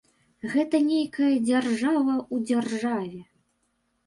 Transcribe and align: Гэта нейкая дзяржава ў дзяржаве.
Гэта 0.53 0.79
нейкая 0.85 1.29
дзяржава 1.49 2.15
ў 2.15 2.35
дзяржаве. 2.47 3.21